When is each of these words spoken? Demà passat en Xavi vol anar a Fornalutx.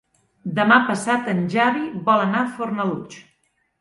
Demà 0.59 0.77
passat 0.87 1.29
en 1.33 1.43
Xavi 1.55 1.85
vol 2.09 2.25
anar 2.25 2.43
a 2.47 2.51
Fornalutx. 2.57 3.19